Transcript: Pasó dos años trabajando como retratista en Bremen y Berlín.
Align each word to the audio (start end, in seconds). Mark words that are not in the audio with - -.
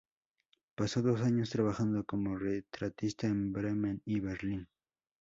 Pasó 0.73 1.03
dos 1.03 1.21
años 1.21 1.51
trabajando 1.51 2.03
como 2.05 2.35
retratista 2.35 3.27
en 3.27 3.53
Bremen 3.53 4.01
y 4.03 4.19
Berlín. 4.19 4.67